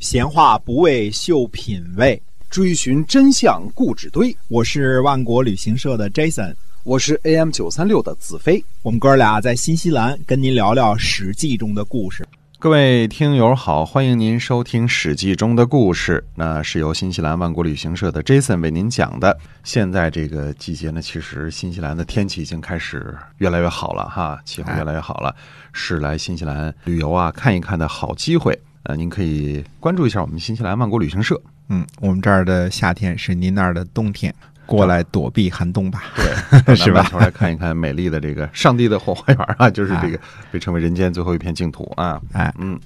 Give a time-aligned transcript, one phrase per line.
[0.00, 4.34] 闲话不为秀品味，追寻真相固执堆。
[4.48, 8.64] 我是万国旅行社的 Jason，我是 AM 九三六的子飞。
[8.80, 12.26] 我们哥俩在新西兰跟您聊聊《史记》中的故事。
[12.58, 16.24] 各位听友好，欢迎您收听《史记》中的故事。
[16.34, 19.38] 那是由新西兰万国旅行社的 Jason 为您讲的。
[19.64, 25.36] 现在这个季节呢，其实新西兰的天气已经开始越来越好了哈，气候越来越好了，
[25.74, 28.58] 是来新西兰旅游啊看一看的好机会。
[28.84, 31.40] 呃，您可以关注一下我们新西兰万国旅行社。
[31.68, 34.34] 嗯，我们这儿的夏天是您那儿的冬天，
[34.66, 36.02] 过来躲避寒冬吧。
[36.64, 40.18] 对， 是吧来看一看美丽的这个上帝的后花园啊， 就是这个
[40.50, 42.20] 被称为人间最后一片净土啊。
[42.32, 42.80] 哎，嗯，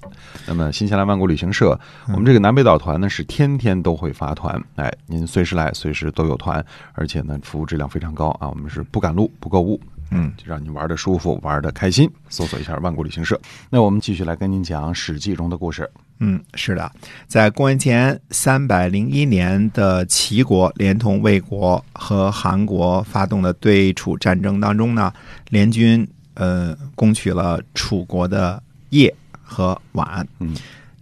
[0.46, 1.78] 那么新西兰万国旅行社，
[2.08, 8.48] 我们这个南北岛团呢是天天都会发团，哎，您随时来，随时都有团，而且呢服务质量非常高啊。
[8.48, 9.80] 我们是不赶路不购物，
[10.14, 12.10] 嗯，就让你玩的舒服，玩的开心。
[12.28, 13.38] 搜索一下万国旅行社。
[13.68, 15.90] 那我们继续来跟您讲《史记》中的故事。
[16.20, 16.90] 嗯，是的，
[17.26, 25.12] 在公元前三百零一年的齐国连同魏国和韩国发动的对楚战争当中呢，
[25.50, 30.24] 联军呃攻取了楚国的邺和宛。
[30.38, 30.54] 嗯，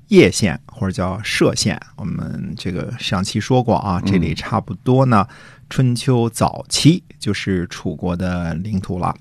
[0.09, 5.27] 叶县或者叫歙县，我们这个上期说过啊，这里差不多呢，
[5.73, 9.17] 春秋早期就是楚国的领土了。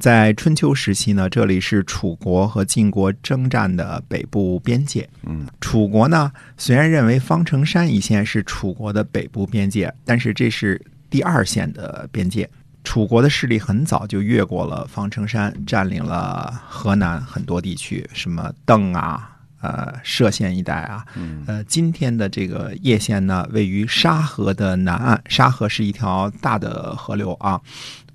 [0.00, 5.08] 在春秋时期呢，这里是楚国和晋国征战的北部边界。
[5.22, 12.50] 嗯，楚国呢，虽然认为方城山一线是楚国的北部边界，但是这是第二线的边界。
[12.82, 19.35] 楚国的势力很早就越过了方城山，占领了河南很多地区，什么邓啊、
[19.66, 21.04] 呃歙县一带啊。
[21.16, 25.22] 嗯呃，今天的这个叶县呢，位于沙河的南岸。
[25.28, 27.60] 沙河是一条大的河流啊，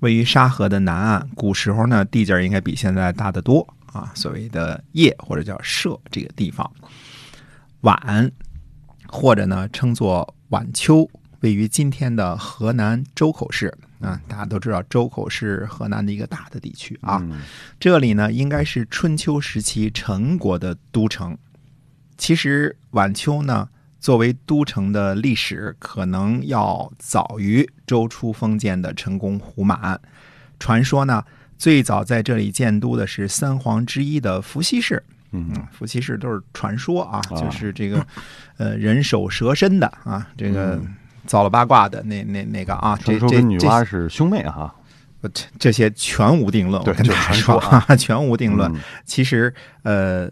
[0.00, 1.28] 位于沙河的南岸。
[1.34, 4.10] 古时候呢，地界应该比现在大得多啊。
[4.14, 6.70] 所谓的叶或者叫歙这个地方，
[7.82, 8.30] 宛
[9.06, 11.08] 或者呢称作宛丘，
[11.40, 14.20] 位于今天的河南周口市啊。
[14.28, 17.18] 大家都知道，周口是河南的一个大的地区啊。
[17.22, 17.40] 嗯
[17.80, 21.36] 这里呢，应该是春秋时期陈国的都城。
[22.18, 23.68] 其实晚秋呢，
[23.98, 30.00] 作为都城的历史，可能要早于周初封建的陈宫胡满。
[30.58, 31.24] 传说呢，
[31.58, 35.02] 最早在这里建都的是三皇之一的伏羲氏。
[35.34, 38.06] 嗯嗯，伏羲氏都是传说啊，啊就是这个，
[38.58, 40.78] 呃，人首蛇身的啊，这个
[41.26, 44.74] 造了八卦的那那那个啊，这这女娲是兄妹哈。
[45.20, 48.72] 不这这些全无定论，我跟大家就是传说说啊啊， 全无定论。
[48.72, 50.28] 嗯其实，呃，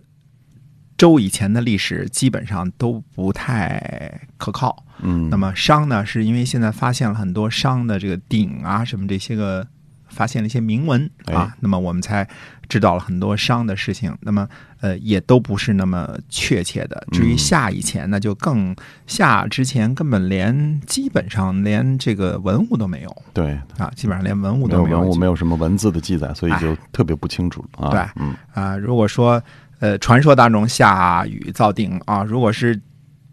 [0.99, 4.85] 周以前的历史基本上都不太可靠。
[5.01, 9.65] 嗯，那么商呢，是因为现在发现了很多商的这个鼎啊，什么这些个，
[10.11, 12.29] 发现了一些铭文啊哎，那么我们才
[12.69, 14.17] 知道了很多商的事情。
[14.21, 14.49] 那么，
[14.81, 17.07] 呃，也都不是那么确切的。
[17.11, 18.75] 至于嗯夏以前，那就更
[19.07, 25.01] 夏之前根本连基本上连这个文物都没有对，啊，基本上连文物没有都没有。
[25.01, 27.91] 文物，没有什么文字的记载，所以就哎特别不清楚了啊。
[27.91, 29.43] 对嗯啊，如果说
[29.79, 32.81] 呃传说当中下雨造鼎啊，如果是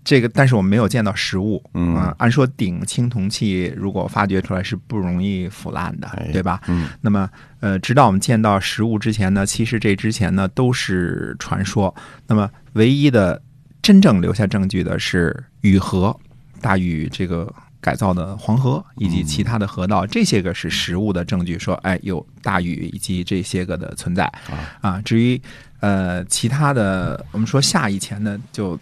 [0.08, 6.62] 这个，但是我们没有见到实物，嗯啊按说鼎青铜器如果发掘出来是不容易腐烂的，哎对吧？
[6.68, 7.30] 嗯那么
[7.60, 11.94] 呃，直到我们见到实物之前呢，其实这之前呢都是传说。
[12.26, 13.42] 那么唯一的
[13.82, 16.18] 真正留下证据的是雨河，
[16.62, 17.54] 大禹这个。
[17.80, 25.02] 改造的黄河以及其他的河道，这些个是实物的证据，说哎有大禹以及这些个的存在啊啊。
[25.04, 25.40] 至于
[25.80, 28.78] 呃其他的，我们说夏以前呢，就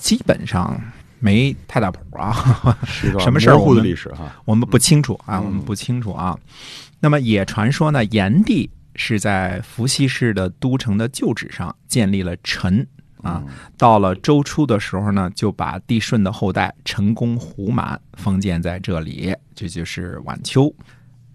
[0.00, 0.80] 基本上
[1.20, 2.32] 没太大谱啊。
[3.20, 4.34] 什么事儿糊的我们历史哈。
[4.44, 6.36] 我们不清楚啊，嗯我们不清楚啊。
[6.98, 12.86] 那么也传说呢，炎帝是在伏羲氏的都城的旧址上建立了陈
[13.22, 13.42] 啊。
[13.78, 20.74] 到了周初的时候呢，就把帝舜的后代陈公胡满封建在这里，这就是宛丘。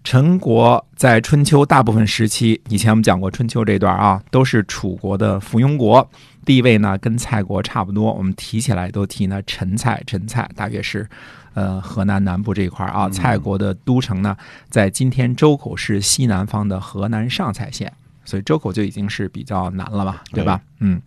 [0.06, 6.08] 陈国在春秋大部分时期，以前我们讲过春秋这段啊，都是楚国的附庸国，
[6.44, 8.12] 地位呢跟蔡国差不多。
[8.12, 11.08] 我们提起来都提呢陈蔡，陈蔡大约是
[11.54, 13.10] 呃河南南部这一块啊。
[13.10, 14.36] 蔡国的都城呢，
[14.70, 17.92] 在今天周口市西南方的河南上蔡县，
[18.26, 20.60] 所以周口就已经是比较难了嘛，对吧？
[20.80, 21.00] 嗯，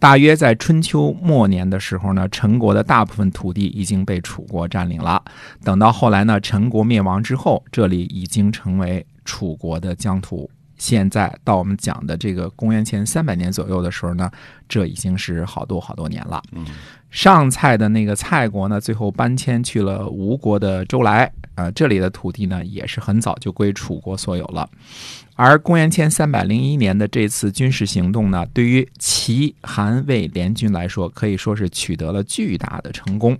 [0.00, 5.22] 大约在春秋末年的时候呢，陈国的大部分土地已经被楚国占领了。
[5.62, 10.50] 等到后来呢，陈国灭亡之后，这里已经成为楚国的疆土。
[10.82, 14.28] 现在到我们讲的这个公元前三百年左右的时候呢，
[14.68, 16.42] 这已经是好多好多年了。
[16.50, 16.66] 嗯
[17.12, 24.66] 上蔡的那个蔡国呢，最后搬迁去了吴国的周来，呃，这里的土地呢也是很早就归楚国所有了。
[25.36, 33.36] 而公元前三百零一年的这次军事行动呢，对于齐、韩、魏联军来说，可以说是取得了巨大的成功，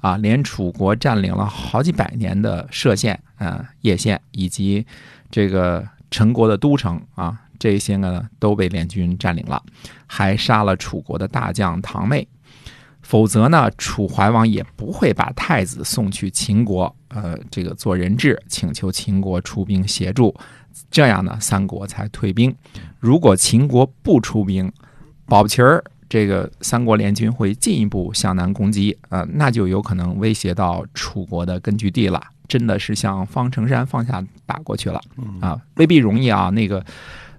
[0.00, 4.86] 啊，连楚国占领了好几百年的歙县、呃叶县以及
[5.32, 9.62] 这个陈国的都城啊，这些呢都被联军占领了，
[10.06, 12.26] 还杀了楚国的大将唐妹。
[13.02, 20.34] 否则呢，楚怀王也不会把太子送去秦国，呃，这个做人质，请求秦国出兵协助，
[20.90, 22.52] 这样呢，三国才退兵。
[22.98, 24.72] 如果秦国不出兵，
[25.24, 35.00] 保不齐儿这个三国联军会进一步向南攻击，呃，那就有可能威胁到楚国的根据地了，真的是向方城山放下打过去了
[35.40, 36.50] 啊，未必容易啊。
[36.50, 36.84] 那个，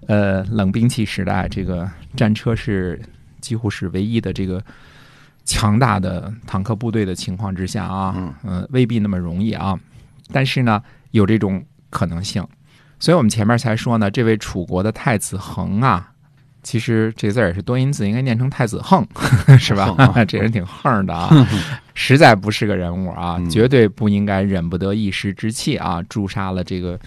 [0.06, 3.00] 呃，冷兵器时代，这个战车是
[3.40, 4.62] 几乎是唯一的这个。
[5.50, 9.80] 强大的坦克部队的情况之下啊，嗯呃，未必那么容易啊。
[10.30, 10.82] 但是呢，
[11.12, 12.46] 有这种可能性，
[12.98, 16.12] 所以我们前面才说呢，这位楚国的太子恒啊，
[16.68, 19.02] 其实这字儿也是多音字，应该念成太子横，
[19.58, 19.86] 是吧？
[19.86, 21.30] 横 这人挺横的啊，
[21.94, 27.00] 实在不是个人物啊，嗯绝对不应该忍不得一时之气啊，诛杀了这个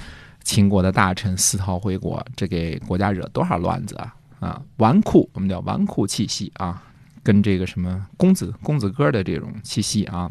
[0.43, 4.15] 秦国的大臣，私逃回国，这给国家惹多少乱子啊！
[4.39, 6.81] 啊，纨绔，我们叫纨绔气息啊。
[7.21, 10.27] 跟这个什么公子公子哥的这种气息啊。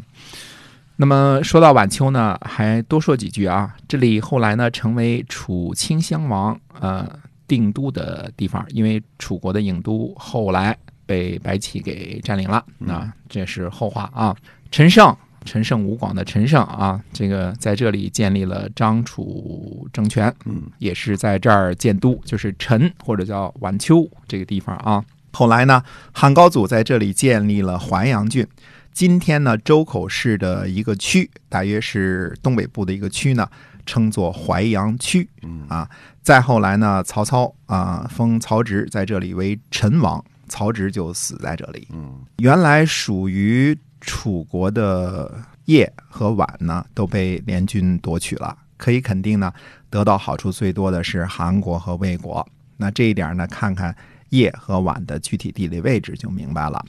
[0.97, 3.73] 那么说到晚秋呢，还多说几句啊。
[3.87, 7.09] 这里后来呢，成为楚顷襄王呃
[7.51, 14.33] 定都的地方，因为楚国的郢都后来被白起给占领了那，这是后话啊。
[14.71, 15.13] 陈胜，
[15.43, 25.03] 陈胜吴广的陈胜啊，这个在这里建立了张楚政权，嗯也是在这儿建都，就是陈或者叫晚秋这个地方啊。
[25.33, 25.83] 后来呢，
[26.13, 28.47] 汉高祖在这里建立了淮阳郡。
[28.93, 33.49] 今天呢，周口市的一个区，大约是东北部的一个区呢，
[33.85, 35.27] 称作淮阳区。
[35.43, 35.89] 嗯啊，
[36.21, 41.87] 再后来呢，曹操啊封曹植在这里为陈王，曹植就死在这里。
[41.91, 48.57] 嗯原来属于楚国的邺和宛呢，都被联军夺取了。
[48.77, 49.53] 可以肯定呢，
[49.91, 52.47] 得到好处最多的是韩国和魏国。
[52.77, 53.95] 那这一点呢，看看
[54.31, 56.83] 邺和宛的具体地理位置就明白了。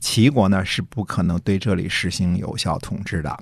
[0.00, 3.38] 齐国呢是不可能对这里实行有效统治的，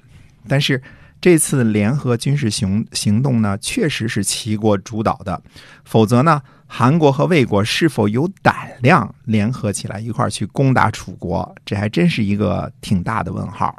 [0.48, 0.82] 但是
[1.22, 5.40] 这次联合军事行行动呢，确实是齐国主导的，
[5.84, 13.72] 否则呢，韩国和魏国是否有胆量联合起来一块儿去攻打楚国，这还真是一个挺大的问号。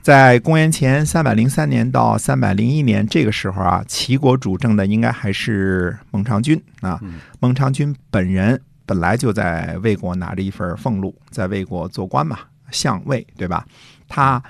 [0.00, 6.98] 在公元前三百零三年到三百零一年这个时候啊，齐国主政的应该还是孟尝君啊。
[7.40, 12.38] 孟尝君本人本来就在魏国拿着一份俸禄，在魏国做官嘛，
[12.70, 13.66] 相魏对吧？
[14.08, 14.42] 他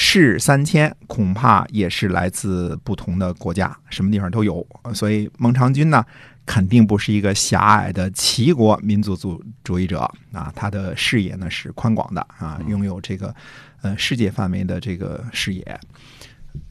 [0.00, 4.64] 士三千，恐怕也是来自不同的国家，什么地方都有。
[4.94, 6.04] 所以孟尝君呢，
[6.46, 13.34] 肯定不是一个狭隘的齐国民族主主义者啊，他的视野呢是宽广的啊，拥有这个
[13.82, 15.80] 呃世界范围的这个视野。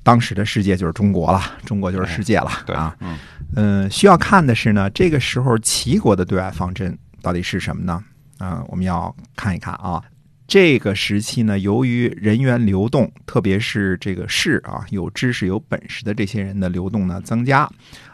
[0.04, 2.96] 当时的世界就是中国了，中国就是世界了对啊。
[3.02, 3.18] 嗯
[3.58, 8.02] 嗯，需要看的是呢，这个时候齐国的对外方针到底是什么呢？
[8.38, 10.02] 啊、我们要看一看啊。
[10.48, 17.70] 这个时期呢，由于人员流动，特别是这个士啊，有知识、有本事的这些人的流动呢增加，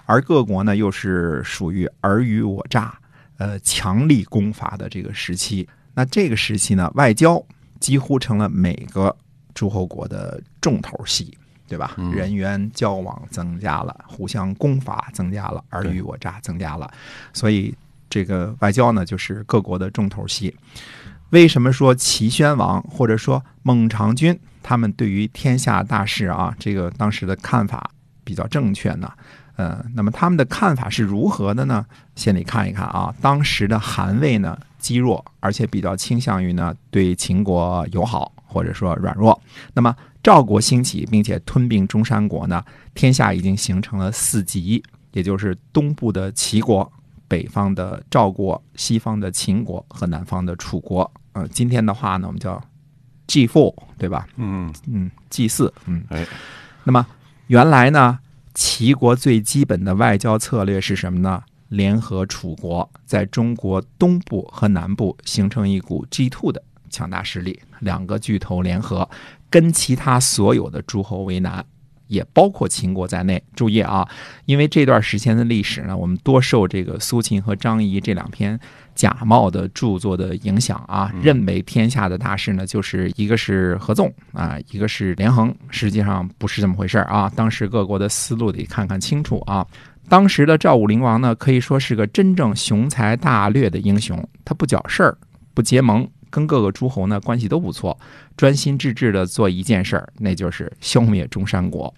[0.05, 2.97] 而各国呢又是属于尔虞我诈、
[3.37, 5.67] 呃强力攻伐的这个时期。
[5.93, 7.41] 那这个时期呢，外交
[7.79, 9.15] 几乎成了每个
[9.53, 11.37] 诸侯国的重头戏。
[11.65, 11.95] 对吧？
[11.97, 16.91] 嗯人员交往增加了，互相攻伐增加了，尔虞我诈增加了，
[17.31, 17.73] 所以
[18.09, 20.53] 这个外交呢，就是各国的重头戏。
[21.33, 27.89] 为什么说齐宣王或者说孟尝君他们对于天下大事啊，这个当时的看法
[28.23, 29.11] 比较正确呢？
[29.55, 31.83] 呃，那么他们的看法是如何的呢？
[32.15, 39.41] 先得看一看啊，当时的韩魏呢积弱，而且比较倾向于呢对秦国友好或者说软弱。
[39.73, 42.63] 那么赵国兴起，并且吞并中山国呢，
[42.93, 46.89] 天下已经形成了四极，也就是东部的齐国、
[47.33, 51.11] 北方的赵国、西方的秦国和南方的楚国。
[51.31, 52.61] 呃，今天的话呢，我们叫
[53.25, 54.27] G four，对吧？
[54.35, 56.23] 嗯嗯，G 四，嗯，哎，
[56.83, 57.03] 那么
[57.47, 58.19] 原来呢，
[58.53, 61.41] 齐国最基本的外交策略是什么呢？
[61.69, 66.61] 联合楚国，在中国东部和南部形成一股 G two 的
[66.91, 69.09] 强大势力，两个巨头联合，
[69.49, 71.65] 跟其他所有的诸侯为难，
[72.13, 73.41] 也包括秦国在内。
[73.55, 74.07] 注意啊，
[74.45, 78.59] 因为这段时间的历史呢，我们多受这个苏秦和张仪这两篇
[78.93, 87.31] 假冒的著作的影响啊，认为天下的大事呢，就是一个是合纵啊，一个是连横，实际上不是这么回事啊。
[87.35, 89.65] 当时各国的思路得看看清楚啊。
[90.09, 95.17] 当时的赵武灵王呢，可以说是个真正雄才大略的英雄，他不搅事儿，
[95.53, 96.07] 不结盟。
[96.33, 97.95] 跟各个诸侯呢关系都不错，
[98.35, 101.93] 专心致志的做一件事儿，那就是消灭中山国。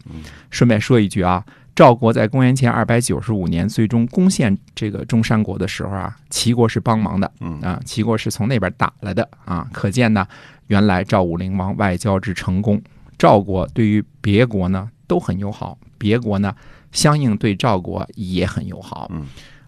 [0.50, 1.42] 顺便说一句啊，
[1.74, 10.28] 赵国在公元前二百九十五年最终攻陷这个中山国的时候啊，齐国是帮忙的，啊，齐国是从那边打来的啊，可见呢，
[10.68, 12.82] 原来赵武灵王外交之成功，
[13.18, 16.54] 赵国对于别国呢都很友好，别国呢
[16.92, 19.10] 相应对赵国也很友好，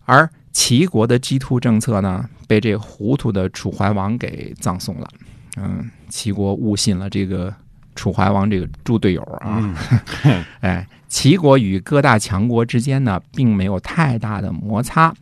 [0.03, 0.29] 而。
[0.58, 5.08] 齐国的基突政策呢，被这糊涂的楚怀王给葬送了。
[5.56, 7.54] 嗯，齐国误信了这个
[7.94, 9.62] 楚怀王这个猪队友啊。
[10.62, 15.14] 哎，齐国与各大强国之间呢，并没有太大的摩擦。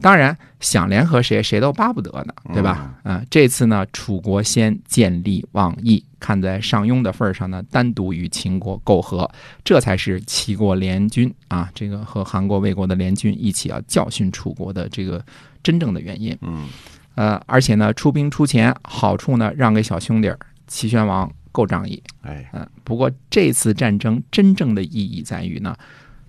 [0.00, 2.94] 当然，想联合谁，谁都巴不得呢，对吧？
[3.04, 9.30] 啊，这次呢，楚国先建立望义，看在上庸的份上呢，单独与秦国媾和，
[9.62, 15.24] 这才是齐国联军啊，这个和韩国、魏国的联军一起要教训楚国的这个
[15.62, 16.36] 真正的原因。
[16.42, 16.66] 嗯，
[17.14, 22.02] 呃，而且呢，出兵出钱，好处呢让给小兄弟儿，齐宣王够仗义。
[22.22, 25.74] 哎，嗯，不过这次战争真正的意义在于呢。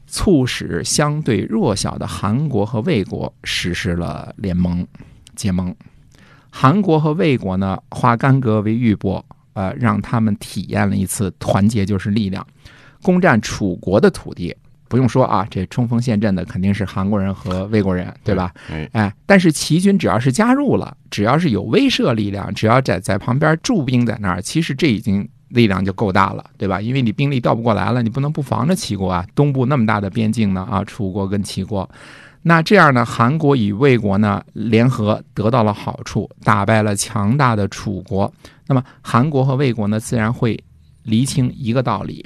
[0.08, 4.86] 促使相对弱小的韩国和魏国实施了联盟
[5.36, 5.76] 结盟。
[6.50, 9.22] 韩国和魏国呢，化干戈为玉帛，
[9.54, 12.46] 呃，让他们体验了一次团结就是力量。
[13.02, 14.56] 攻占楚国的土地，
[14.88, 18.54] 不用说啊，这冲锋陷阵的肯定是韩国人和魏国人，对吧？
[18.94, 25.28] 哎，但是齐军只要是加入了，只要是有威慑力量，只要在在旁边驻兵在那儿，其实这已经。
[25.56, 26.80] 力量就够大了，对吧？
[26.80, 29.26] 因为你兵力调不过来了，你不能不防着齐国啊。
[29.34, 31.90] 东部那么大的边境呢，啊，楚国跟齐国，
[32.44, 38.32] 那这样呢，韩国与魏国呢联合得到了好处，打败了强大的楚国。
[38.68, 40.62] 那么韩国和魏国呢，自然会
[41.04, 42.26] 厘清一个道理：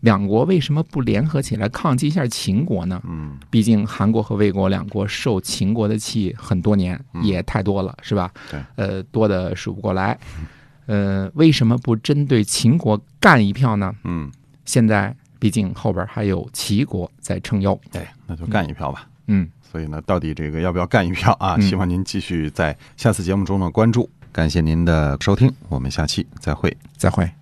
[0.00, 3.00] 两国为什么不联合起来抗击一下秦国呢？
[3.08, 8.30] 嗯，毕竟韩国和魏国两国受秦国的气很多年，也太多了，是吧？
[8.50, 10.18] 对，呃，多的数不过来。
[10.90, 13.94] 呃，为什么不针对秦国干一票呢？
[14.02, 14.28] 嗯，
[14.64, 19.08] 现在毕竟后边还有齐国在撑腰，哎，那就干一票吧。
[19.28, 21.56] 嗯，所以呢，到底这个要不要干一票啊？
[21.60, 24.10] 希望您继续在下次节目中的关注。
[24.32, 27.39] 感谢您的收听，我们下期再会，再会。